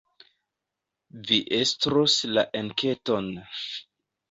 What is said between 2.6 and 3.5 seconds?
enketon.